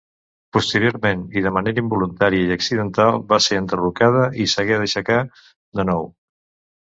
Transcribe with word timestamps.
Posteriorment 0.55 1.19
i 1.41 1.41
de 1.47 1.49
manera 1.57 1.81
involuntària 1.83 2.47
i 2.47 2.55
accidental 2.55 3.21
va 3.33 3.39
ser 3.49 3.59
enderrocada 3.63 4.23
i 4.45 4.47
s'hagué 4.55 4.79
d'aixecar 4.85 5.19
de 5.81 5.89
nou. 5.91 6.09